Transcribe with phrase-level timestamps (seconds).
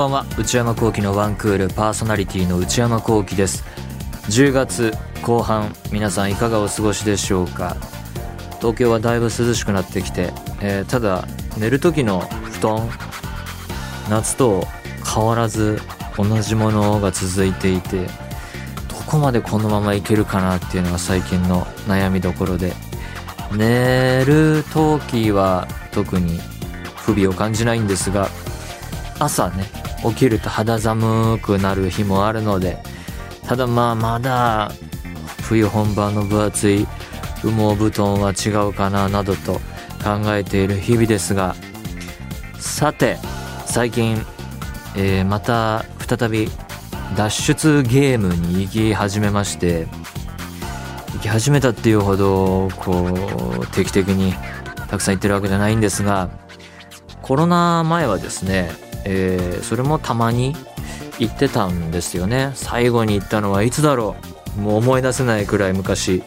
[0.00, 0.24] ばんは。
[0.38, 3.64] 内山聖輝のワンクールパーソナリティの内山聖輝です。
[4.28, 7.76] 10月後半皆さんいかがお過ごしでしょうか？
[8.60, 10.32] 東京はだいぶ涼しくなってきて、
[10.62, 11.26] えー、ただ
[11.58, 12.88] 寝る時の布団
[14.08, 14.66] 夏と
[15.14, 15.78] 変わらず
[16.16, 18.06] 同じものが続いていて
[18.88, 22.72] どこまでこのままいけるかなっていうのが最近の悩みどころで
[23.52, 26.38] 寝る時は特に
[26.96, 28.28] 不備を感じないんですが
[29.18, 29.66] 朝ね
[30.08, 32.78] 起きると肌寒くなる日もあるので
[33.46, 34.72] ただまあまだ
[35.42, 36.86] 冬本番の分厚い
[37.42, 39.54] 羽毛布団は違うかななどと
[40.02, 41.54] 考えている日々ですが
[42.58, 43.16] さて
[43.66, 44.16] 最近、
[44.96, 46.48] えー、また再び
[47.16, 49.86] 脱出ゲームに行き始めまして
[51.14, 53.08] 行き始めたっていうほどこ
[53.60, 54.34] う定期的に
[54.88, 56.30] たくさん行ってるわけじゃないんですが
[57.22, 58.70] コロナ前はですね、
[59.04, 60.54] えー、それもたまに
[61.18, 62.52] 行ってたんですよね。
[62.54, 64.16] 最後に行ったのはいつだろ
[64.58, 64.60] う。
[64.60, 66.22] もう思い出せないくらい昔。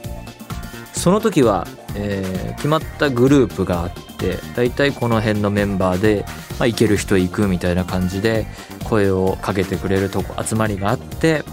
[0.94, 6.25] その時は、えー、決まったグループがあって大体この辺のメンバーで、
[6.57, 8.47] まあ、行ける人行くみたいな感じで
[8.85, 11.44] 声をかけてくれるとこ集まりがあって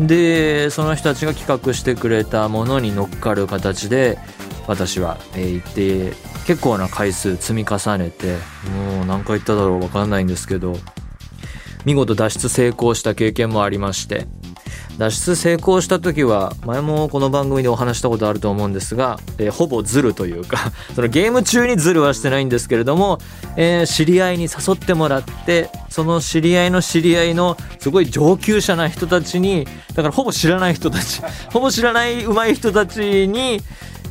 [0.00, 4.18] でその人たちが企画してくれたものに乗っかる形で
[4.66, 8.36] 私は、えー、行って結構な回数積み重ねて
[8.70, 10.76] もう何回行っただろう分かんないんですけど
[11.84, 14.26] 見事脱出成功した経験もありまして
[14.98, 23.18] 脱出成功した時は前もこの番組でお話したことあると思うんですが、えー、ほぼズルというか そのゲーム中にズルはしてないんですけれども、
[23.56, 33.62] えー、知り合いに誘ってもらってその知り合いの知り合いのすごい上級者な人たちにだからほぼ知らない人たち ほぼ知らない上手い人たちに、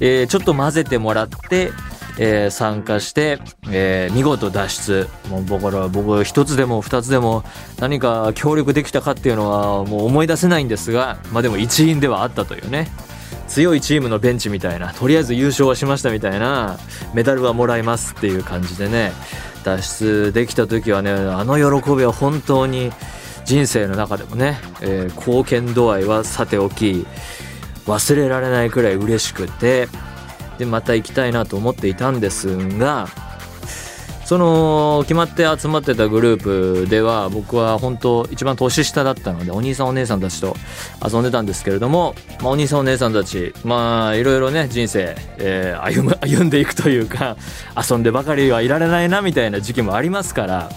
[0.01, 1.71] えー、ちょっと混ぜてもらって
[2.17, 3.39] えー、参加して、
[3.69, 5.07] えー、見事脱出。
[5.29, 7.43] もう僕ら僕一つでも二つでも
[7.79, 12.89] 何か協力できたかっていうのはもう思い出せないんですがまあでも一員ではあったというね。
[13.47, 16.79] 強いチームのベンチみたいなとりあえず優勝はしましたみたいな
[17.13, 19.11] メダルはもらいますっていう感じでね
[19.65, 22.93] 脱出できた時はねあの喜びは本当に
[23.43, 27.05] 人生の中でもね、えー、貢献度合いはさておき
[27.85, 29.87] 忘れられないくらい嬉しくて
[30.57, 33.07] でまた行きたいなと思っていたんですが
[34.31, 40.55] その決まって集まってたグループでは僕は本当一番年下だったのでお兄さんお姉さんたちと
[41.05, 47.35] 遊んでたんですけれども、まあ、お兄さんお姉さんたちまあいろいろね人生、えー、歩む 歩んでいくというか
[47.75, 50.69] 遊んでばかりはいられないなみたいな時期もありますから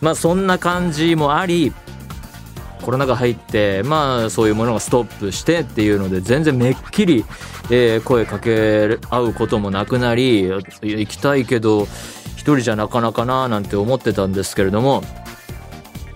[0.00, 1.72] まあそんな感じもあり
[2.84, 7.24] コロナが入ってまあそういうものがストップしてっていうので全然めっきり、
[7.70, 11.84] えー、声かけ合うこともなくなり行きたいけど
[12.36, 15.02] 一人じゃなかなかななんて思ってたんですけれども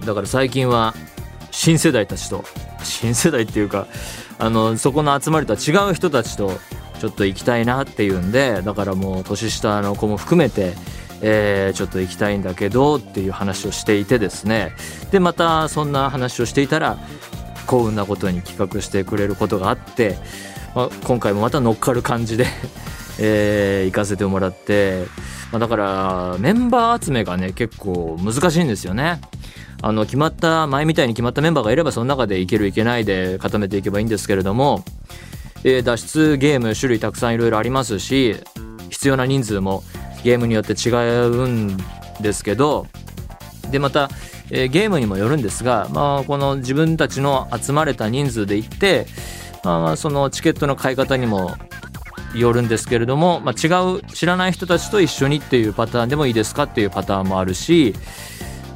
[0.04, 0.94] だから最近は
[1.50, 2.44] 新世代たちと
[2.84, 3.86] 新世代っていうか
[4.38, 6.52] あのそこの集まりとは違う人たちと
[7.00, 10.74] ちょっと行きたいなっていうんでだからもう年下の子も含めて
[11.20, 14.72] えー、ちょっと行きたいんだけどっていう話をしていてですね
[15.10, 16.98] でまたそんな話をしていたら
[17.66, 20.16] 幸運なことに企画してくれることがあって、
[20.74, 22.46] まあ、今回もまた乗っかる感じで
[23.20, 25.06] えー、行かせてもらって、
[25.50, 29.20] まあ、だからメンバー集めがね結構難しいんですよね。
[29.80, 34.84] あの決まった前みたいに決まったメンバーがいればその中でいけるいけないで固めていけばいいんですけれども、
[35.62, 38.36] えー、脱出ゲーム種類たくさんいろいろありますし
[38.90, 39.84] 必要な人数も
[40.24, 40.90] ゲームによって違
[41.26, 41.76] うん
[42.20, 42.86] ですけど
[43.70, 44.08] でまた、
[44.50, 49.06] えー、ゲームにもよるんですが、まあ、この自分たちの集まれた人数で行って、
[49.64, 51.56] まあ、そのチケットの買い方にも
[52.34, 57.94] よるんですけれども、まあ、違う知らない人たちと一緒にっていうパターンでもいいですかっていうパターンもあるし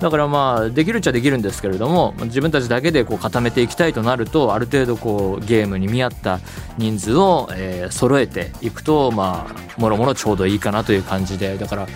[0.02, 6.40] だからまあできるっちゃできるんですけれども自分たちだけでこう固めていきたいとなるとある程度こうゲームに見合った
[6.76, 11.86] 人数を、えー、揃えていくとまあもろもろちょうどいいかなという感じでだから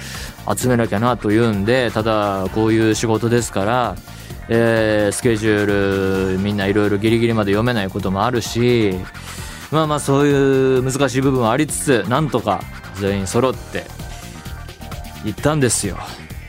[0.57, 3.97] 集めなきゃなというんでただこういう仕事ですから
[4.49, 8.95] えー、スケジュールみんないろいろギリギリまで読めないこともあるし
[9.73, 12.63] まあまあそういう難しい部分はありつつなんとか
[12.95, 13.83] 全員揃って
[15.25, 15.99] 行ったんですよ。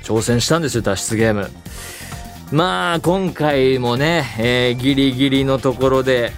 [0.07, 1.49] 挑戦したんですよ脱出ゲーム。
[2.53, 6.31] まあ今回もね、えー、ギリギリのところで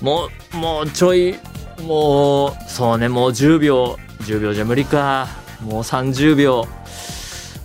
[0.00, 1.34] もうもうちょい
[1.82, 5.28] もうそうねもう10秒10秒じゃ無理か。
[5.60, 6.66] もう30秒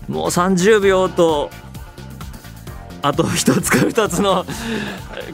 [0.10, 1.50] もう30秒と
[3.02, 4.46] あと1つか2つの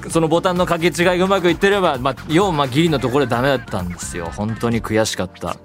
[0.09, 4.31] そのボタンの掛け違いがうまくいってれば、まあ、要はまあギリのところでダメだったんですよ。
[4.35, 5.57] 本当に悔しかった。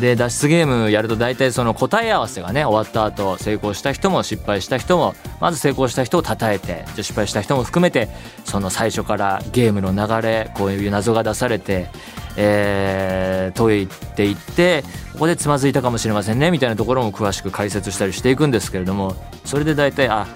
[0.00, 8.08] で脱出ゲームやると大体その答え合わせがね終わった後成功した人も失敗した人もまず成功した人を称えてじゃ失敗した人も含めて
[8.44, 11.88] その最初からゲームの流れこういう謎が出されて、
[12.36, 14.82] えー、解いていって
[15.12, 19.14] ここでつまずいたかもしれませんねみたいなところも詳しく解説したりしていくんですけれども
[19.44, 20.26] それで大体あ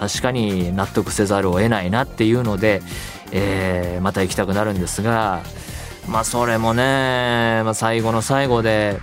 [0.00, 2.80] 確かに納得せざるを得ないなっていうので、
[3.32, 5.42] えー、また行きたくなるんですが
[6.08, 9.00] まあそれもね、まあ、最後の最後で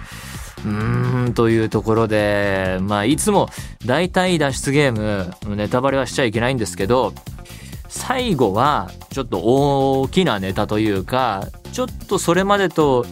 [0.65, 3.49] うーんというところでまあいつも
[3.85, 4.91] 大体脱出ゲー
[5.45, 7.13] ムネタバレはしちゃいけないんですけど
[7.87, 13.05] 最後はちょっと大きなネタというかちょっとそれまでと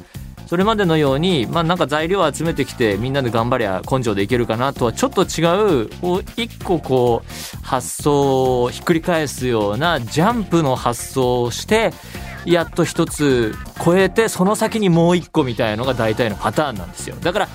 [0.47, 11.91] それまでのようにまあなんか材料を集めてきてみんなで頑張りゃ根性でいけるかなとはちょっと違うこう一個こう発想をひっくり返すようなジャンプの発想をして
[12.45, 17.15] やっと一つ超えてその先にもう一個みたいのが大体のパターンなんですよ。
[17.21, 17.49] だから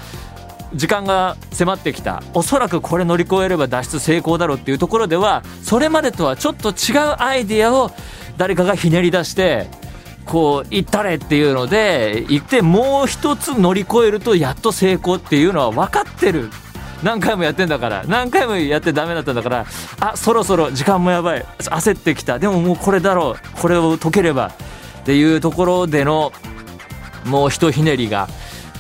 [0.75, 7.90] 時間が迫ってきたおそらくこれ乗り越えれば脱出成功だろうっていうところではそれまでとはちょっと違うアイディアを
[8.37, 9.66] 誰かがひねり出して
[10.26, 14.20] こう行ったれっていうので行ってもう一つ乗り越える。
[14.20, 16.50] とやっと成功っていうのは分かってる
[17.02, 19.66] 何回もやってんだから何回もやってダメだったんだから
[19.98, 21.44] あそろそろ時間もやばい。
[21.58, 22.38] 焦ってきた。
[22.38, 23.60] でももうこれだろう。
[23.60, 24.52] これを解ければ
[25.00, 26.32] っていうところでの
[27.26, 28.29] もうひとひねりが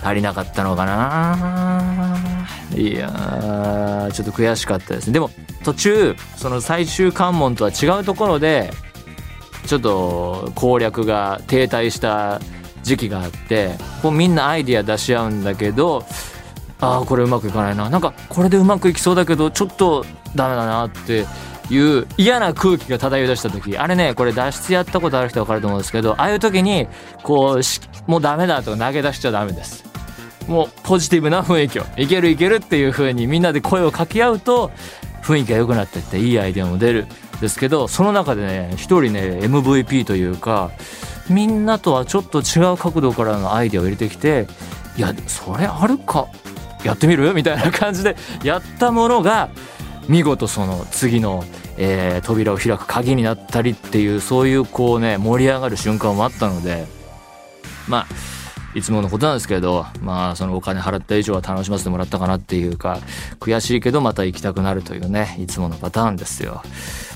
[0.02, 2.26] 足りなかったのかな。
[2.74, 5.14] いやーちょっと悔しかったですね。
[5.14, 5.30] でも
[5.64, 8.70] 途中その最終関門とは違うところで
[9.66, 12.40] ちょっと攻略が停滞した
[12.82, 16.06] 時期があってこうみんなアイディア出し合うんだけど
[16.80, 17.90] ああこれうまくいかないな。
[17.90, 21.26] なんかこれでうまくいきそうだけどちょっとダメだなって
[21.70, 23.78] いう嫌な空気が漂い出した時。
[23.78, 26.88] あれねこれ脱出やったことある人分かると思うんですけどああいう時に
[27.22, 29.84] こうもうダメだと投げ出しちゃダメです。
[30.48, 31.84] もうポジティブな雰囲気を。
[31.96, 34.72] いけるいけるっていう風にみんなで声を掛け合うと
[35.22, 37.06] 雰囲気が良くなってっていいアイデアも出る
[37.40, 40.72] ですけどその中でね一人ね MVP というか
[41.28, 44.48] みんなとはちょっと違う角度からのアイデアを入れてきて
[44.96, 46.26] いやそれあるか？
[46.82, 47.32] やってみる？
[47.32, 49.50] みたいな感じでやったものが
[50.10, 51.44] 見事その次の、
[51.78, 56.86] えー、扉を開く鍵になったりっていうそういうこうね盛り上がる瞬間もあったので
[57.88, 58.06] まあ
[58.74, 63.00] いつものことなんですけど、まあ、そのお金払った以上は楽しませてもらったかなっていうか、
[63.40, 66.62] 悔しいけどまた行きたくなるというね、いつものパターンですよ。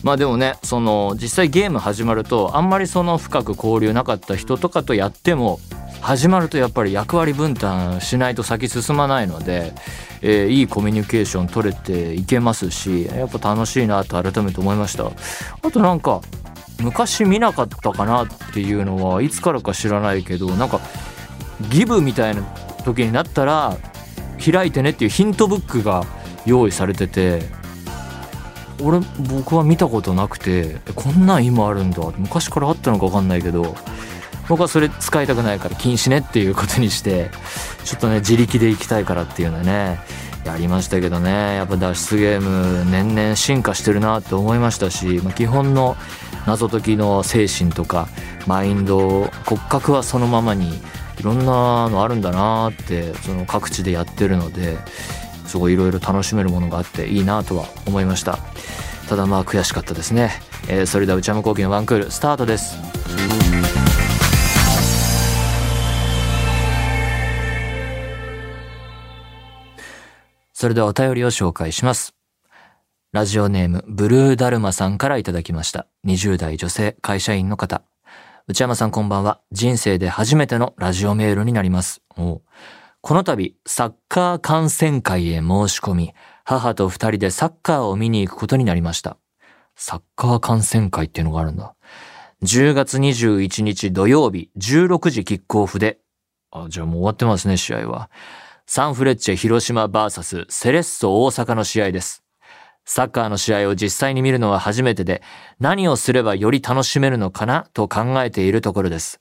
[0.02, 5.60] まあでもね、その、実際ゲーム始まると、あんまりその深く交流なかった人とかとやっても、
[6.04, 9.72] 始まるとやっぱり役割分担しないと先進まないので、
[10.20, 15.06] えー、いいコミュニケーション取れていけますし、やっぱ楽しいなと改めて思いました。
[15.06, 16.20] あとなんか、
[16.82, 20.78] 昔見なかったかなっていうのはいつからか知らないけど、なんか、
[21.70, 22.42] ギブみたいな
[22.84, 23.78] 時になったら
[24.44, 26.04] 開いてねっていうヒントブックが
[26.44, 27.42] 用意されてて
[28.82, 33.74] 俺僕は見たことなくてこんなん今あるんだ昔からあったのか分かんないけど
[34.48, 37.30] 僕はそれ使いたくないから禁止ねっていうことにして
[37.84, 39.98] ちょっとね自力で行きたいからっていうのね
[40.44, 41.56] やりましたけどね。
[41.56, 45.96] やっぱ脱出ゲーム年々進化してるなって思いましたし、まあ、基本の
[46.46, 48.08] 謎解きの精神とか
[48.46, 50.82] マインド骨格はそのままに
[51.18, 54.76] いろんなのあるんだなってその各地でやってるので
[55.46, 58.38] すごいいろいろ楽しめるものがあっていいなとは思いました。
[59.08, 60.32] ただまあ悔しかったですね、
[60.68, 63.53] えー、それでは内山昂輝のワンクールスタートです。
[70.64, 72.14] それではお便りを紹介します
[73.12, 77.82] ラジオネームブルーダルマさんからいただきました20代女性会社員の方
[78.48, 79.42] 内山さんこんばんは。
[79.52, 82.00] 人生で初めてのラジオメールになります。
[82.16, 82.42] こ
[83.02, 89.18] の度、サッカー観戦会へ申し込み、母と二人でサッカーを見に行くことになりました。
[89.76, 91.74] サッカー観戦会っていうのがあるんだ。
[92.42, 95.98] 10月21日土曜日16時キックオフで、
[96.50, 98.08] あ、じゃあもう終わってますね、試合は。
[98.66, 102.24] サンフレッチェ広島 VS セレッソ大阪の試合です。
[102.86, 105.22] サッカーの試合を実際に見るのは初めてで、
[105.60, 107.66] 何をすればより楽しめるのかな？
[107.74, 109.20] と考えているところです。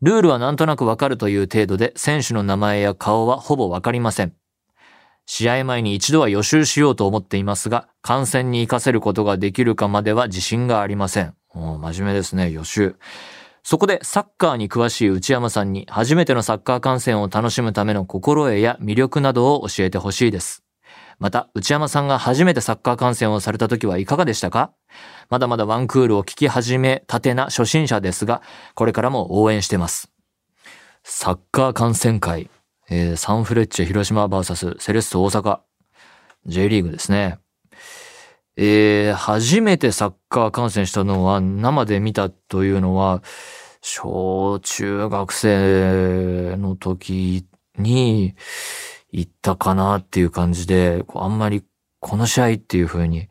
[0.00, 4.32] ルールはなんとなくわかるという程度で、選手の名前や顔はほぼわかりません。
[5.26, 11.34] 試合前に一度は予習しようと思っていますが、観戦に活かせることができるかまでは自信がありません。
[11.52, 12.96] 真面目ですね、予習。
[13.64, 20.62] そこでサッカーに詳しい内山さんに初めてのサッカー観戦を楽しむための心得や魅力などを教えてほしいです。
[21.18, 24.72] また、内山さんが初めてサッカー観戦をされた時はいかがでしたか？
[25.30, 28.42] まだまだワンクールを聞き始めたてな初心者ですが、
[28.74, 30.12] これからも応援してます。
[31.02, 32.50] サッカー観戦会。
[32.90, 35.60] えー、サンフレッチェ広島 VS セレッソ大阪。
[36.44, 37.38] J リーグですね。
[38.56, 43.22] えー、初めてサッカー観戦したのは生で見たというのは、
[43.80, 47.46] 小中学生の時
[47.76, 48.34] に
[49.10, 51.64] 行ったかなっていう感じで、あんまり
[52.00, 53.28] この試合っていう風に、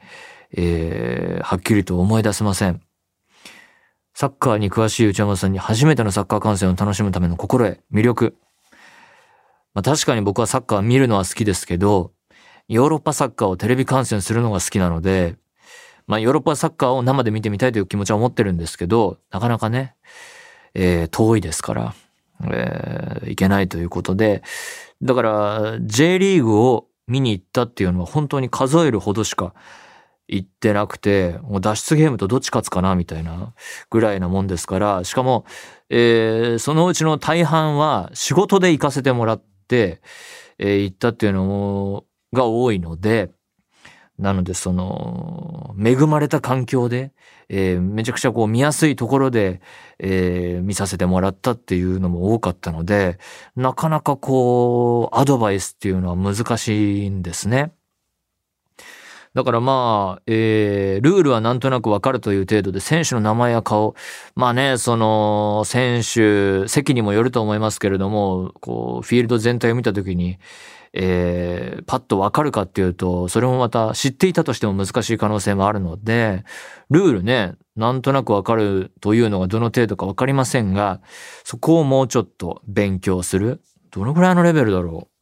[0.55, 2.81] えー、はっきりと思い出せません。
[4.13, 8.35] サッカーに詳しい内山さんに初めてのサッカー観戦を楽しむための心得、魅力。
[9.73, 12.11] まあ確かに僕はサッカー見るのは好きですけど、
[12.67, 15.35] ヨーロッパサッカーをテレビ観戦するのが好きなので、
[16.07, 19.95] まあヨーロッパサッカーを生で見てみたいという気持ちは持ってるんですけど、なかなかね、
[20.73, 21.95] えー、遠いですから、
[22.51, 24.43] えー、いけないということで、
[25.01, 29.53] だから J リーグを見に行ったっていうのは本当に数えるほどしか
[30.27, 33.53] 行ってなくて、もう脱出ゲームとどっち勝つかなみたいな
[33.89, 35.45] ぐらいなもんですから、しかも、
[35.89, 40.01] えー、そのうちの大半は仕事で行かせてもらって、
[40.57, 43.31] えー、行ったっていうのもが多いので、
[44.19, 47.13] なのでその、恵まれた環境で、
[47.49, 49.61] えー、めちゃくちゃこう見やすいところで、
[49.99, 53.17] えー、見させてもらったっていうのも多かったので、
[53.55, 57.73] なかなかこう、アドバイスっていうのは難しいんですね。
[59.33, 63.95] だからまあ、えー、ルールはなんとなくわかるという程度で、選手の名前や顔、
[64.35, 70.37] まあね、その、選手、席にもよると思いますけれども、こう、フィールド全体を見たときに、
[70.93, 76.43] えー、パッとわかるかっていうと、それもまた知っていたとしても難しい可能性もあるので、
[76.91, 81.01] ルールね、なんとなくわかるというのがどの程度かわかりませんが、
[81.43, 83.61] そこをもうちょっと勉強する。
[83.89, 85.12] どのぐらいのレベルだろう。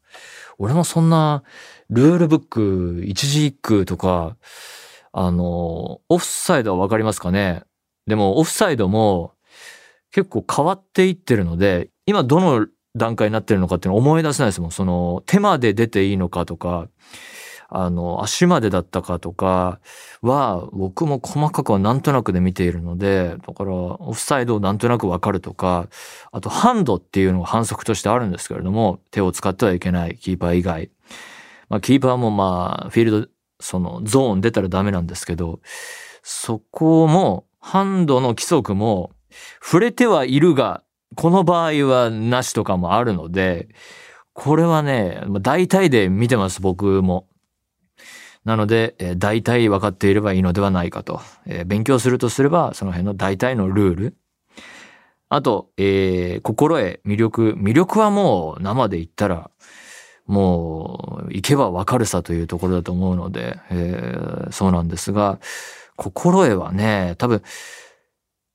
[0.58, 1.44] 俺もそんな、
[1.90, 4.38] ルールブック、一字一句とか、
[5.12, 7.64] あの、オフサイドはわかりますかね？
[8.08, 9.34] でも、オフサイドも
[10.12, 14.72] 結構変わっていってるので、今どの段階になってるのかっていうのを思い出せないですもん。
[14.72, 16.88] その、手まで出ていいのかとか、
[17.74, 19.80] あの、足までだったかとか
[20.22, 25.88] は、僕も細かくはなんとなくで見ているので、だから、オフサイドをなんとなくわかるとか、
[26.34, 30.92] あと、ハンドっていうのが反則としてあるんですけれども、手を使ってはいけない、キーパー以外。
[31.70, 33.28] まあ、キーパーもまあ、フィールド、
[33.62, 35.62] その、ゾーン出たらダメなんですけど、
[36.24, 39.12] そこも、ハンドの規則も、
[39.62, 40.84] 触れてはいるが、
[41.16, 43.70] この場合はなしとかもあるので、
[44.34, 47.28] これはね、大体で見てます、僕も。
[48.46, 51.22] なので、え大体分かっていればいいのではないかと。
[51.46, 54.18] えー、勉強するとすれば、その辺の大体のルール。
[55.30, 57.54] あと、えー、心得、魅力。
[57.54, 59.52] 魅力はもう生で言ったら、
[60.26, 65.40] もう行けばわかるさというところだと思うので、えー、そうなんですが、
[65.96, 67.44] 心得はね、多分、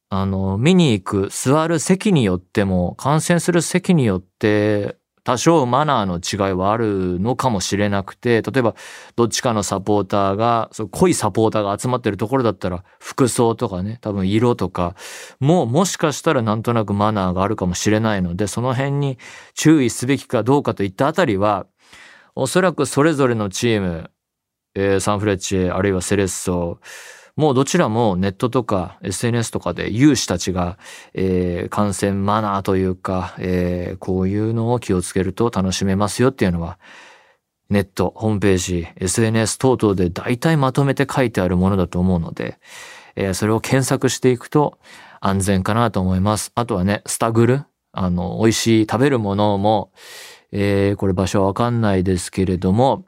[0.09, 8.77] あの、見に行く、座る席によっても、観戦する席によって、多少マナーの違いはあるのかもしれなくて、例えば
[9.17, 14.95] どっちかのサポーターが、そう濃いサポーターが集まってるところだったら、服装とかね、多分色とか、
[15.41, 19.19] もうもしかしたらなんとなくマナーがあるかもしれないので、その辺に
[19.55, 21.67] 注意すべきかどうかといったあたりは、
[22.37, 24.11] おそらくそれぞれのチーム、
[24.77, 26.79] えー、サンフレッチェ、あるいはセレッソ、
[27.37, 30.79] もうどちらもネットとか SNS とかで有志たちが、
[31.13, 36.79] えー、感染マナーというか、えー、こういうのを気をつけると楽しめますよっていうのは、
[37.69, 42.59] ネット、ホームページ、SNS 等々で大体まとめて書いてあるものだと思うので、
[43.17, 44.79] えー、それを検索していくと
[45.21, 46.53] 安全かなと思います。
[46.55, 49.93] あとはね、スタグル、あの、美味しい食べるものも、
[50.53, 53.05] えー、これ場所わかんないですけれども、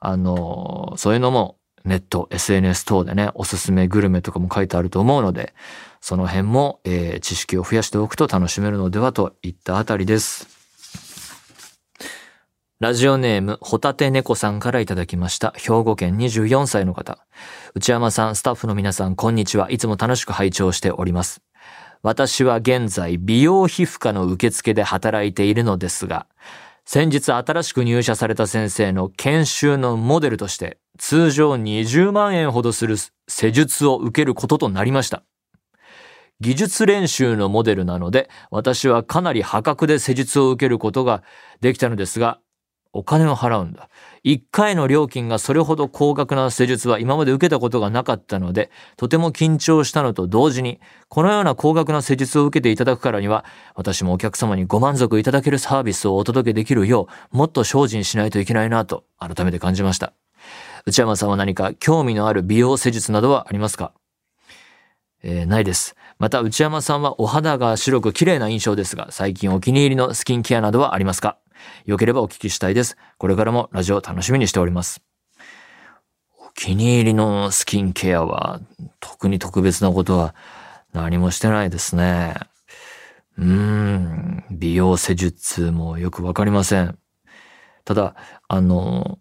[0.00, 1.55] あの、そういうのも
[1.86, 5.54] ネット、SNS 等でね、おすすめグルメとかも書いてあると思うので、
[6.00, 10.48] その辺も、えー、知識を増やしておくと楽しめるのではといったあたりです。
[12.78, 15.54] ラジオネーム、ホタテ猫さんからいただきました。
[15.56, 17.24] 兵庫県24歳の方。
[17.74, 19.70] 内山さん、スタッフの皆さん、こんにちは。
[19.70, 21.40] いつも楽しく拝聴しております。
[22.02, 26.26] 私は現在、美容皮膚科の受付で働いているのですが、
[26.84, 32.96] 先日新しく入社された先生の研修のモデルとして通常20万円ほどする
[33.28, 35.22] 施術を受けることとなりました。
[36.40, 41.22] 技術練習のモデルなので私はかなり破格で施術を受けることが
[41.62, 42.40] できたのですが
[42.96, 43.90] お金を払うんだ。
[44.22, 60.14] 一回の料金がそれほど高額な施術は今まで受けたことがなかったので、とても緊張したのと同時に、このような高額な施術を受けていただくからには、私もお客様にご満足いただけるサービスをお届けできるよう、もっと精進しないといけないなと、改めて感じました。
[60.86, 63.92] 内山さんは何か興味のある美容施術などはありますか？
[65.24, 65.96] えー、ないです。
[66.20, 71.38] また内山さんはお肌が白く綺麗な印象ですが、最近お気に入りのスキンケアなどはありますか？
[71.86, 72.96] よければお聞きしたいです。
[73.18, 75.02] これからもラジオ楽しみにしております。
[76.38, 78.60] お気に入りのスキンケアは
[79.00, 80.36] 特に特別なことは
[80.92, 82.34] 何もしてないですね。
[83.36, 86.96] うーん、美容施術もよくわかりません。
[87.84, 88.14] ただ、
[88.46, 89.18] あの、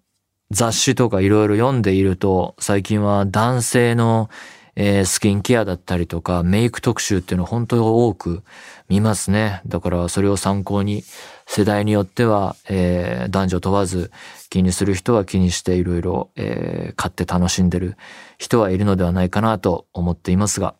[0.52, 4.30] 雑誌とかいろいろ読んでいると、最近は男性の、
[4.78, 8.44] えースキンケアだったりとか、メイク特集っていうのを本当に多く
[8.90, 9.62] 見ますね。
[9.66, 11.04] だからそれを参考に、
[11.48, 14.12] 世代によっては、えー男女問わず
[14.50, 17.96] 気にする人は気にしていろいろ、えー買って楽しんでる
[18.38, 20.75] 人はいるのではないかなと思っていますが、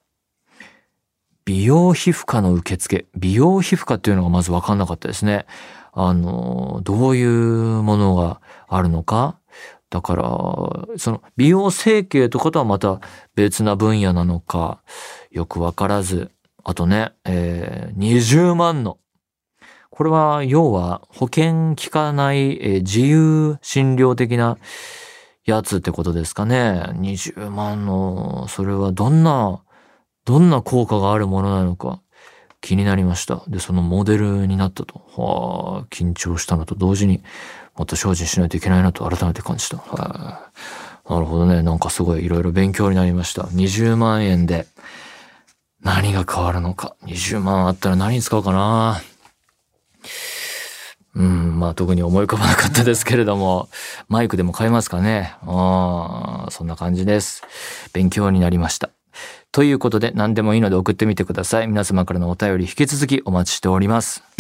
[1.46, 3.06] 美容皮膚科の受付。
[3.16, 5.46] 美容皮膚科っていうのがまず分かんなかったですね。
[5.94, 7.30] あの、どういう
[7.82, 9.38] ものがあるのか。
[9.90, 10.24] だから、
[10.98, 13.00] その美容整形とかとはまた
[13.36, 14.82] 別な分野なのか、
[15.32, 16.32] よく分からず。
[16.64, 18.98] あとね、えー20万の。
[19.92, 24.58] これは、要は保険効かない、えー自由診療的な
[25.46, 26.90] やつってことですかね。
[26.96, 29.64] 20万の、それはどんな、
[30.26, 32.02] どんな効果があるものなのか
[32.62, 33.44] 気になりました。
[33.48, 34.96] で、そのモデルになったと。
[35.16, 37.22] はあ、緊張したのと同時に、
[37.76, 39.78] もっと精進しないといけないなと改めて感じた。
[39.78, 40.52] は
[41.06, 41.62] あ、なるほどね。
[41.62, 43.44] なんかすごいいろいろ勉強になりました。
[43.44, 44.68] 20万円で
[45.82, 46.96] 何が変わるのか。
[47.04, 49.02] 20万あったら何に使うかな。
[51.16, 53.70] うん、まあ特に思い浮かばなかったですけれども、
[54.10, 55.36] マイクでも買えますかね。
[55.44, 57.44] ああ、そんな感じです。
[57.94, 58.90] 勉強になりました。
[59.52, 61.68] ということで何でもいいので送ってみてください。
[61.68, 64.35] 皆様からのお便り引き続きお待ちしております。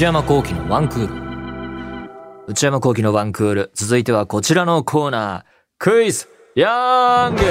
[0.00, 2.48] 内山幸輝のワンクール。
[2.48, 3.70] 内山幸喜のワンクール。
[3.74, 5.44] 続いてはこちらのコーナー。
[5.76, 7.42] クイズヤング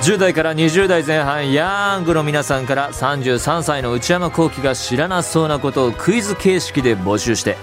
[0.00, 7.58] 10代から20代前半ヤングの皆さんから33歳の内山幸輝が知らなそうなことをクイズ形式で募集して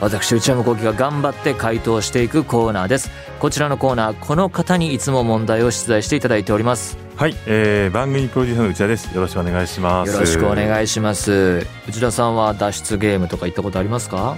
[0.00, 9.14] 私内山幸輝が頑張って回答していくコーナーですこちらのコーナーこの方にいつも問題を出題していただいておりますはい、えー、番組プロデューサーの内田です。
[9.14, 10.12] よろしくお願いします。
[10.12, 14.36] よろしくお願いします内田さんは脱出ゲームとか行ったことありますか？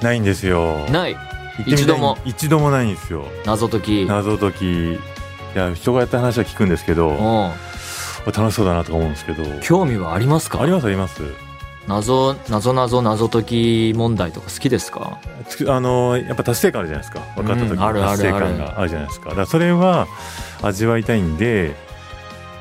[0.00, 0.86] ないんですよ。
[0.90, 1.16] ない
[1.66, 2.16] 一度も？
[2.24, 3.26] 一度もないんですよ。
[3.44, 4.92] 謎解き謎解き。
[4.92, 4.98] い
[5.56, 7.50] や、人がやった話は聞くんですけど、うん
[8.26, 9.42] 楽しそうだなとか思うんですけど。
[9.60, 10.62] 興味はありますか？
[10.62, 11.20] ありますあります。
[11.86, 15.18] 謎謎謎謎解き問題とか好きですか？
[15.68, 17.20] あのやっぱ達成感あるじゃないですか。
[17.36, 19.28] 分かった時の達成感があるじゃないですか。
[19.30, 20.06] だからそれは
[20.62, 21.74] 味わいたいんで、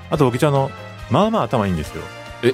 [0.10, 0.72] あと僕一応あの、
[1.10, 2.04] まあまあ頭いいんですよ。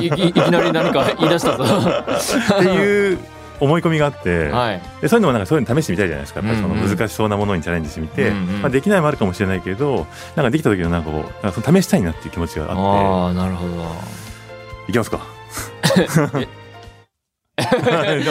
[0.00, 3.18] いいいいきなり何か 言い出したぞっていう
[3.58, 6.40] 思い込みがあって、はいでそういうのもなんかそういうの試してみたいじゃないですか。
[6.42, 13.72] その難しそうなものにチャレンジしてみて、うんうんまあ、できないもあるかもしれないけど、なんかできた時のなんかこう、なんかその試したいなっていう気持ちがあっああなるほど
[14.86, 15.20] て、いきますか。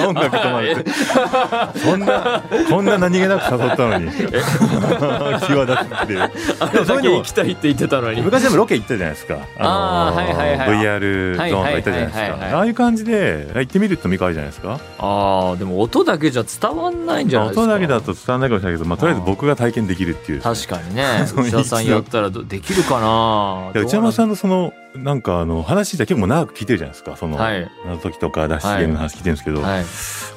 [0.07, 1.79] 音楽止まって。
[1.79, 4.11] そんな、こんな何気なく誘ったのに。
[4.11, 6.31] 際立つっていう。
[6.59, 9.37] あれだけ行きたいって言ってたのに昔でもロケ行ったじゃないですか。
[9.59, 12.57] あーはいはいはい VR ゾーンとか行ったじゃないですはいはいはいはいか。
[12.57, 14.79] ああいう感じで行ってみるってもいいかじゃないですか。
[14.97, 20.41] ああでも音だけじゃ伝わんないんじゃないですか音だけだと伝わらないかもしれないけど、まあ、とりあえず僕が体験できるっていう。
[20.41, 27.15] 確かにねそう内田さんやったらできるかな内山さんのその、なんかあの、話自体結構長く聞いてるじゃないですか。
[27.15, 29.85] その、はい謎解きとか脱出ゲームの話聞いてるんですけど、はい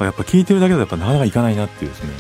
[0.00, 2.10] やっぱ聞いてるだけだとやっぱなかなかいかないなっていうですね。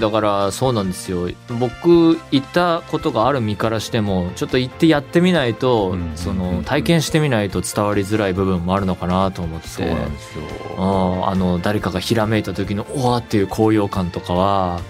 [0.00, 1.28] だからそうなんですよ
[1.60, 10.44] 僕行ったことがある身からしてもちょっと行ってやってみないと、うんその体験してみないと伝わりづらい部分もあるのかなと思ってそうなんですよ。
[10.76, 14.80] ああの誰かがひらめいた時の「おわ!」っていう高揚感とかは、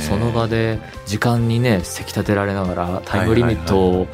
[0.00, 4.08] その場で時間にねせき立てられながらタイムリミットを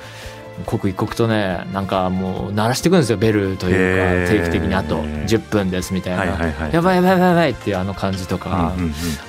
[0.67, 6.73] 刻一刻とねなんかもう鳴らしていくんですよベルというか定期的にあと10分ですみたいな、はいはいはい。
[6.73, 8.75] やばいやばいやばいやばいっていうあの感じとか、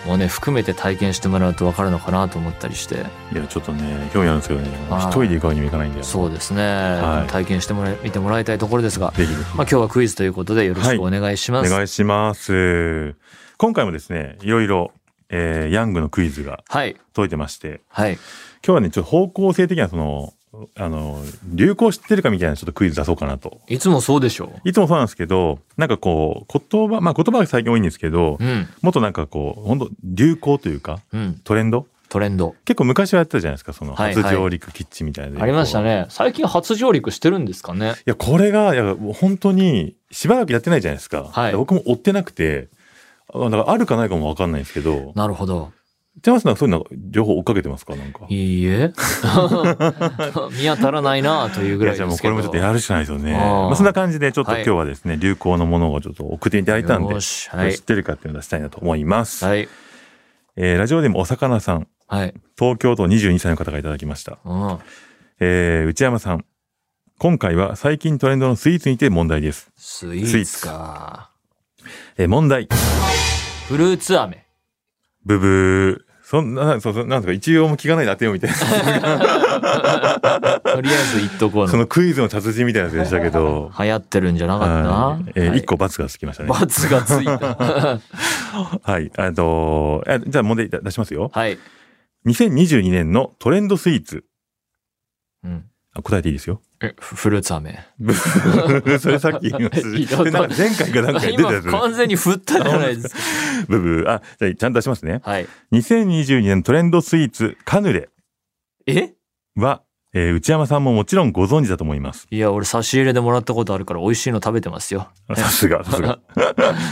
[0.06, 6.04] もうね含めて体験してもらうと分かるのかなと思ったりしていや、ちょっとね、興味あるんですけどね、一人で行くわけにもいかないんで。
[6.04, 9.08] そうですね、はい体験してもらい見てもらいたいところですが。
[9.08, 9.22] まあ、
[9.56, 11.72] 今日はクイズということでよろしくお願いします。
[11.72, 13.16] お願いします。
[13.58, 14.92] 今回もですね、いろいろ、
[15.30, 16.96] えー、ヤングのクイズがはい。
[17.30, 18.14] てまして、はい。
[18.14, 18.22] 今
[18.62, 20.34] 日はね、ちょっと方向性的なその、
[20.76, 21.22] あの、
[21.54, 23.62] 流行知ってるかみたいなちょっとクイズ出そうかなと。
[23.68, 28.68] いつもそうでしょいつもそうなんですけど、なんかこう、言葉、まあ言葉が最近多いんですけどう。、うん。
[28.82, 31.42] もっとなんかこう、本当流行というか、うん。
[31.44, 31.86] トレンド？
[32.10, 32.56] トレンド。
[32.66, 35.84] 結構昔はやってたじゃないですか、そのはい初上陸キッチンみたいなでありました。
[35.84, 36.08] ね。
[36.10, 37.92] 最近初上陸してるんですかね。
[37.92, 41.26] いや、これが、いや、本当に、しばらくやってないじゃないですか。
[41.32, 42.70] はい僕も追ってなくて、
[43.32, 45.72] あだからあるかないかもわかんないんですけど、なるほど。
[46.22, 47.96] チャンスなんかそういうの情報追っかけてますか？
[47.96, 48.22] なんか。
[48.30, 48.92] いいえ。
[50.60, 52.34] 見当たらないなというぐらいいやじゃあもうですけど。
[52.36, 53.36] これもちょっとやるしかないですよね。
[53.36, 59.46] あーまあ、そんな感じで、ちょっとはい今日はですね、流行のものをちょっと送っていただいたんで、よしはい知ってるかっていうのを出したいなと思います。
[59.46, 59.68] はい。
[60.56, 62.34] えーラジオでもお魚さん、はい。
[62.58, 64.40] 東京都22歳の方がいただきました。
[64.44, 64.78] うん。
[65.40, 66.46] えー内山さん。
[67.18, 69.70] 今回は最近トレンドのスイーツにて問題です。
[69.76, 71.32] スイーツか。
[72.18, 72.68] えー問題。
[73.68, 74.46] フルーツ飴。
[75.26, 76.09] ブブー。
[76.30, 78.58] そんな、そうそう、なんとか一応も聞かないで当てようみたいな。
[80.62, 81.82] とりあえず言っとこうその。
[81.82, 83.72] のクイズの達人みたいなやつでしたけど。
[83.80, 85.32] 流行ってるんじゃなかったなはい。
[85.34, 86.50] えーはい一個罰がつきましたね。
[86.50, 87.32] 罰がついた。
[88.84, 89.12] はい。
[89.18, 91.32] あと、えじゃあ問題出しますよ。
[91.34, 91.58] はい。
[92.28, 94.24] 2022年のトレンドスイーツ。
[95.44, 95.64] うん。
[96.00, 96.62] あ答えていいですよ。
[96.82, 97.80] え、フフルーツ飴。
[99.00, 100.48] それさっき言いました。
[100.48, 101.70] 前回かなんかに出た今やつ。
[101.70, 103.22] 完全に振ったじゃないですか。
[103.68, 105.22] ブブあ、じゃあちゃんと出しますね。
[105.24, 105.48] はい。
[105.74, 108.10] 2022年トレンドスイーツ、カヌレ
[108.88, 109.14] え？
[109.56, 109.82] は、
[110.14, 112.28] えー内山さんももちろんご存知だと思います。
[112.32, 115.10] いや、俺差し入れでもらったことあるから美味しいの食べてますよ。
[115.36, 116.20] さすが、 さすが。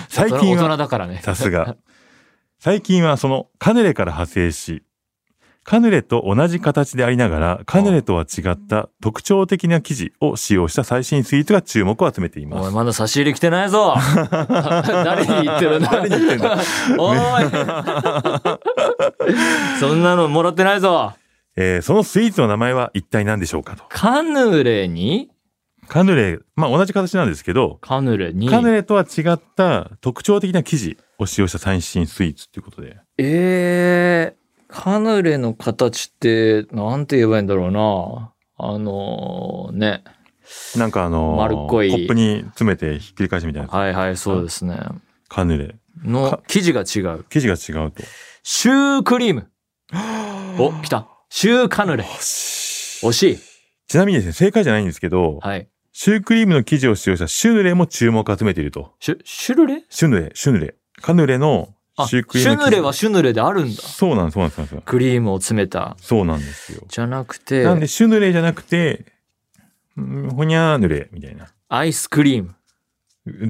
[0.10, 1.22] 最近大人は、だからね。
[1.24, 1.78] さすが。
[2.60, 4.84] 最近はそのカヌレから派生し、
[5.70, 12.74] カヌレと同じ形でありながら、カヌレとは違った特徴的な生地を使用した最新スイーツが注目を集めていおい、ます。
[12.74, 13.94] まだ差し入れ来てないぞ。
[14.40, 15.90] 誰に言ってるんだ？
[15.92, 16.58] 誰に言ってんだ？
[16.98, 17.18] おい。
[19.82, 21.12] そんなのもらってないぞ。
[21.58, 23.84] えーそのスイーツの名前は一体何でしょうかと。
[23.90, 25.30] カヌレに？
[25.90, 28.48] カヌレ、まあ同じ形なんですけど、カヌレに？
[28.48, 32.96] カヌレとは違った特徴的な生地を使用した最新スイーツっていうことで。
[33.18, 34.37] えー、
[34.68, 38.34] カヌレの形って、なんて言えばいいんだろうな。
[38.58, 40.04] あのーね。
[40.78, 43.68] なんかあのー丸っこいコップに詰めてひっくり返しみたいな。
[43.70, 44.80] はいはい、そうですね。
[45.30, 45.76] カヌレ。
[46.04, 47.26] の生地が違う。
[47.30, 48.04] 生地が違うと。
[48.44, 49.50] シュークリーム。
[50.60, 51.08] お、来た。
[51.30, 52.04] シューカヌレ。
[52.04, 53.38] 惜しい。
[53.88, 55.68] ちなみにですね、正解じゃないんですけど、はい。
[55.94, 58.94] シュークリームの生地を使用したシュヌレも注目を集めていると。
[59.00, 59.84] シュ、シュルレ？
[59.90, 60.76] シュヌレ、シュヌレ。
[61.02, 63.82] カヌレのあ、シュヌレはシュヌレであるんだ。
[63.82, 64.86] そうなんです、そうなんですそうなんです。
[64.86, 65.98] クリームを詰めた。
[66.00, 66.84] そうなんですよ。
[66.88, 69.06] じゃなくて、なんで、シュヌレじゃなくて、
[69.98, 71.48] うんほにゃーヌレみたいな。
[71.70, 72.54] アイスクリーム。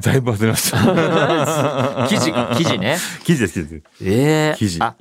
[0.02, 0.78] だいぶ忘れました。
[2.10, 2.98] 生地、生地ね。
[3.26, 3.84] 生地です、生地です。
[4.02, 4.96] ええ生地あ、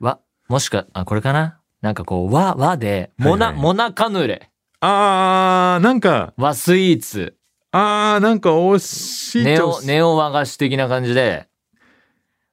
[0.00, 1.58] わ、もしか、あ、これかな？
[1.82, 4.50] なんかこう、和、和で、モナ、はいはいモナカヌレ。
[4.80, 7.36] あー、なんか、和スイーツ。
[7.72, 11.46] あー、なんか惜しいネオ、ネオ和菓子的な感じで、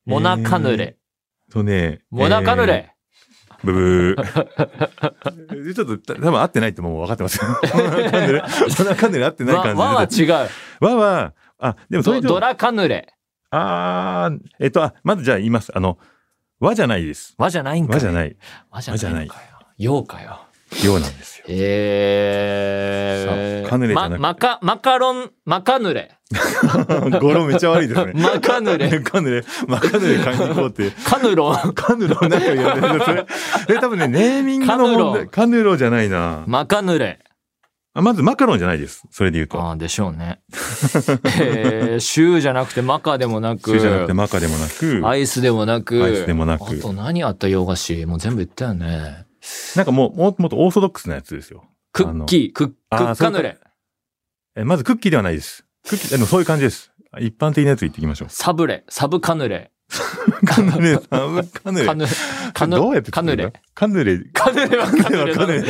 [0.07, 0.97] モナカヌレ。
[1.51, 1.99] そうね。
[2.09, 2.73] モナカヌレ。
[2.73, 2.97] えー。
[3.63, 5.73] ブブー。
[5.75, 7.47] ちょっと、た多分合ってないってもう分かってますよ。
[7.73, 8.41] モナカヌレ。
[8.41, 10.33] モナカヌレ合ってない和、感じで。
[10.33, 10.49] 和は違う。
[10.79, 13.13] 和は、あ、でもそれドドラカヌレ。
[13.49, 15.71] あー、えっと、あ、まずじゃあ言います。
[15.75, 15.97] あの、
[16.59, 17.35] 和じゃないです。
[17.37, 17.95] 和じゃないんかい。
[17.95, 18.37] 和じゃない。
[18.71, 19.43] 和じゃないのかよ。
[19.77, 20.46] 洋かよ。
[20.83, 21.45] 洋なんですよ。
[21.49, 23.69] えー。
[23.69, 26.17] カヌレじゃなくてま、マカ、マカロン、マカヌレ。
[27.21, 28.13] 語呂めっちゃ悪いですね。
[28.21, 28.99] マカヌレ。
[28.99, 30.91] カヌレ、まあ、カヌレ買いに行こうって。
[31.05, 31.73] カヌロン。
[31.73, 33.25] カヌロなんか言われるそれ。
[33.65, 35.27] それ多分ね、ネーミングの問題。
[35.27, 36.43] カヌロじゃないな。
[36.47, 37.19] マカヌレ。
[37.93, 39.07] あまずマカロンじゃないです。
[39.09, 39.59] それで言うと。
[39.59, 40.39] ああ、でしょうね。
[41.41, 49.26] えー、シューじゃなくてマカでもなく、シュじゃなくてマカでもなく、アイスでもなく、アイスでもなくあと何あった洋菓子もう全部言ったよね。
[49.75, 51.65] なんかもう、もっとオーソドックスなやつですよ。
[51.91, 53.57] クッキー、クッ、クッカヌレ、
[54.55, 55.65] え、まずクッキーではないです。
[55.87, 56.91] クッキー、でもそういう感じです。
[57.19, 58.27] 一般的なやつ言っていきましょう。
[58.29, 59.71] サブレ、サブカヌレ、
[60.45, 61.85] カヌレ、カヌレ。
[61.85, 62.05] カヌ、
[62.53, 63.53] カヌ、どうやってカヌレ。
[63.73, 64.19] カヌレ。
[64.33, 65.63] カヌレはカヌレカヌレ。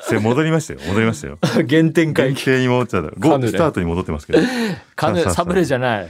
[0.00, 0.80] それ 戻りましたよ。
[0.86, 1.38] 戻りましたよ。
[1.42, 3.10] 原点回原型に戻っちゃった。
[3.10, 4.40] スタートに戻ってますけど。
[4.96, 6.08] カヌレ、サブレじゃない。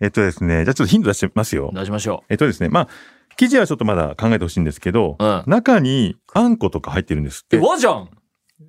[0.00, 1.70] えっとですね、じゃあちょっとヒント出してますよ。
[1.74, 2.88] 出しましょえっとですね、まあ、
[3.36, 7.58] 生地はちょっとまだ考えてほしいんですけど、うん中にあんことか入ってるんですって。
[7.58, 8.10] 和じゃん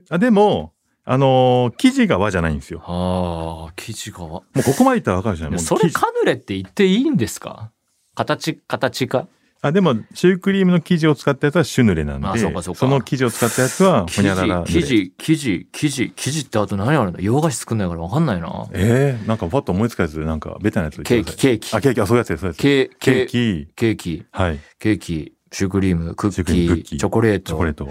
[0.10, 0.74] あでも、
[1.06, 2.82] あのー生地が和じゃないんですよ。
[2.86, 4.28] ああ、生地が和。
[4.30, 5.52] もうここまで言ったらわかるじゃない？
[5.54, 7.72] もうそれ生地カヌレって言っていいんですか？
[8.16, 9.28] 形、形か
[9.62, 12.86] あ、でも、シュークリームの生地を使ったやつはシュヌレなんで、あそうかそうか。
[12.88, 14.74] の生地を使ったやつは、ほ生にゃらら地。
[14.82, 17.20] 生地、生地、生地、生地ってあと何あるんだ？
[17.22, 18.68] 洋菓子作んないからわかんないな。
[18.74, 21.76] えー、なんかパッと思いつかやつ、なんかベタなやつケーキ、ケーキ。
[21.76, 22.58] あ、、ケーキ、あ、そういうやつです、そういうやつ。
[22.58, 24.60] ケーケーケーキ、ケーキ、はい。
[24.80, 27.46] ケーキ、シュークリーム、クッキシュークリームクッキー、ーチョコレート。
[27.50, 27.90] チョコレート。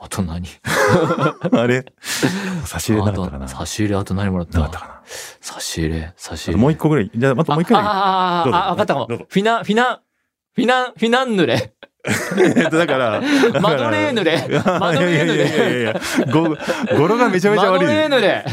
[0.00, 0.46] あと何？
[1.52, 1.84] あれ？
[2.64, 3.44] 差し入れなかったかな。
[3.46, 4.58] あと差し入れあと何もらった？
[4.60, 4.97] なかったか
[5.40, 6.56] 差し入れ、差し入れ。
[6.56, 7.10] なもう一個ぐらい。
[7.14, 7.78] じゃあ、またもう一回。
[7.80, 9.06] ああどうぞああ、わかったかも。
[9.06, 10.02] フィナ、フィナ、
[10.54, 11.74] フィナ、フィナンヌレ。
[12.38, 13.20] えっと だから、
[13.60, 14.48] マドレーヌレ。
[14.80, 15.82] マドレーヌいやいやいやいレ。
[15.82, 16.00] や
[16.32, 16.42] ご
[16.96, 17.86] 語呂がめちゃめちゃ悪い。
[17.86, 18.44] マドレーヌレ。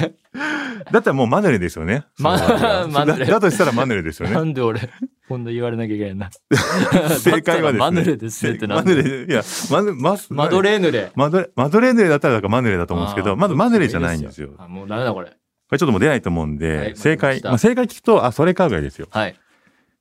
[0.91, 2.05] だったらもうマヌレですよね。
[2.19, 4.35] マヌレだだとしたらマヌレですよね。
[4.35, 4.89] なんで俺、
[5.29, 6.29] 今度言われなきゃいけないな。
[7.19, 7.79] 正解はですね。
[7.79, 11.11] マヌレですってなマヌレ、いや、マヌ、マス、マドレーヌレ。
[11.15, 14.49] マドレ、マドレーヌレだったらマヌレだと思うんですけど、まずマヌレじゃないんですよ。
[14.67, 15.31] もうダメだこれ。
[15.71, 19.08] れちょっともう出ないと思うんはで、い正解、まあ、正解聞くと、あ、それかぐらいですよ。
[19.10, 19.36] はい。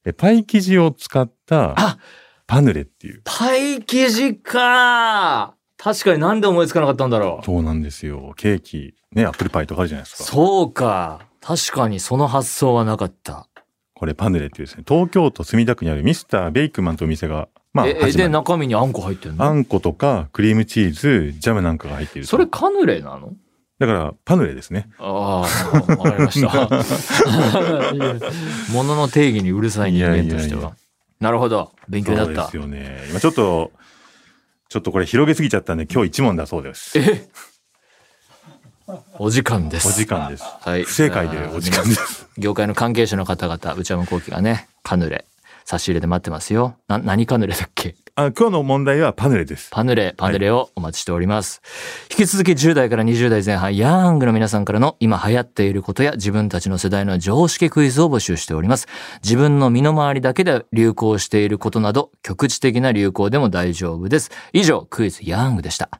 [0.05, 1.99] えパイ生地を使ったあ
[2.47, 3.23] パヌレっていう。
[3.25, 7.45] パイ生地か確かになんで思いつかなかったんだろう。
[7.45, 8.35] そうなんですよ。
[8.37, 10.25] ケーキ、ね、アップルパイとかあるじゃないですか。
[10.25, 11.27] そうか。
[11.41, 13.49] 確かにその発想はなかった。
[13.95, 19.45] これパヌレっていうですね、東京都墨田区にあるミスターベイクマンというお店が、まあ、え、えで、中身にあんこ入ってるの？
[19.45, 22.31] あんことかクリームチーズ、ジャムなんかが入っていると。
[22.31, 23.33] それカヌレなの？
[23.79, 24.89] だから、パヌレですね。
[24.99, 25.41] ああ、
[25.97, 26.69] わかりました。
[28.73, 30.77] ものの定義にうるさい人間としていやいやいやは。
[31.21, 31.73] なるほど。
[31.89, 32.57] 勉強だったそうです。
[32.57, 33.05] よね。
[33.11, 33.73] 今ちょっと、
[34.69, 36.99] ちょっとこれ広げすぎちゃったんで、今日一問だそうです。
[36.99, 37.29] え？
[39.19, 39.89] お時間です。
[39.89, 40.45] お時間です。
[40.61, 40.85] はい。
[40.85, 42.29] 不正解でお時間です。
[42.37, 45.25] 業界の関係者の方々、内山幸輝がね、カヌレ、
[45.65, 46.77] 差し入れで待ってますよ。
[46.89, 47.95] な、何カヌレだっけ？
[48.17, 49.71] あ今日の問題はパヌレです。
[49.73, 51.63] パヌレ、パヌレをお待ちしております。
[52.13, 58.87] 引き続き10代から20代前半、ヤングの皆さんからの今流行っていることや自分たちの世代の常識クイズを募集しております。
[59.25, 64.31] 自分の身の回りだけで流行していることなど、局地的な流行でも大丈夫です。
[64.53, 65.91] 以上、クイズヤングでした。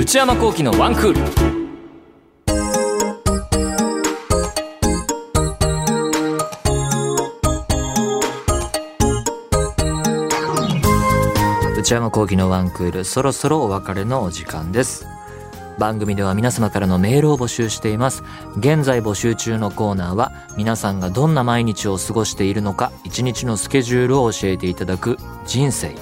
[0.00, 1.61] 内山幸輝のワンクール。
[11.92, 15.04] 内山幸輝のワンクールそろそろお別れのお時間です。
[15.78, 18.22] 番組では皆様からのメールを募集しています。
[18.56, 25.94] 現在募集中のコーナーは皆さんがどんな毎日を過ごしているのか一日のスケジュールを教えていただく人生。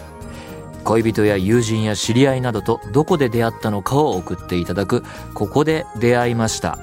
[0.85, 5.03] 恋人や友人や知り合いなどとどこで出会ったのかを送っていただく
[5.35, 6.79] ここで出会いました。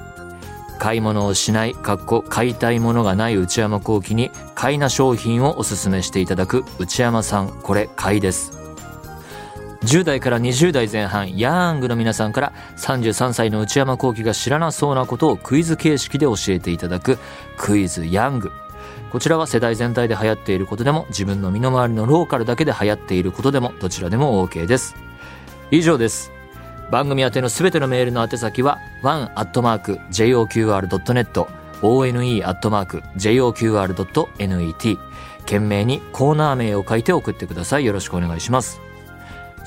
[0.80, 8.57] 買い物をしない、かっこ買いたいものがない内山幸輝に買いな商品をおすすめしていただく内山さん、これ買いです。
[9.84, 17.18] 10代から20代前半、ヤングの皆さんから33歳の内山幸輝が知らなそうなことをクイズ形式で教えていただく
[17.58, 18.52] クイズヤング。
[19.12, 24.96] こちらは世代全体で流行っていることでも自分の身の回りのローカルだけで流行っていることでもどちらでも OK です。
[25.72, 26.32] 以上です。
[26.92, 30.08] 番組宛てのすべてのメールの宛先は one.joqr.net
[31.82, 32.98] one.joqr.net
[35.40, 37.86] 懸命にコーナー名を書いて送ってください。
[37.86, 38.87] よろしくお願いします。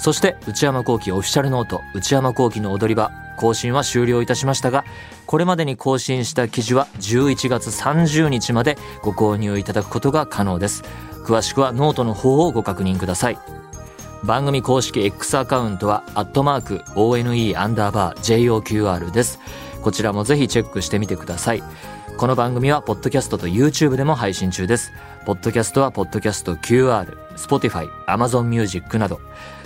[0.01, 4.87] そして、内山幸輝オフィシャルノート、内山幸輝の踊り場、更新は終了いたしましたが、
[5.27, 10.85] これまでに更新した記事は11月30日までご購入いただくことが可能です。
[11.27, 13.39] 詳しくはノートの方をご確認ください。
[14.25, 19.39] 番組公式 X アカウントは、アットマーク、ONE アンダーバー JOQR です。
[19.83, 21.63] こちらもぜひチェックしてみてください。
[22.17, 24.93] この番組は、ポッドキャストと YouTube でも配信中です。
[25.27, 29.21] ポッドキャストは、ポッドキャスト QR、Spotify、Amazon Music など、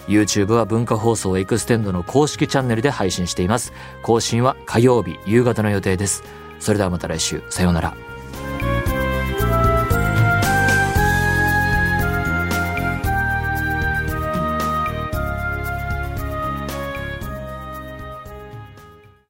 [0.06, 3.72] YouTube は文化放送エクステンドの公式チャンネルで配信しています。
[4.02, 6.22] 更新は火曜日夕方の予定です。
[6.60, 8.13] それではまた来週、さようなら。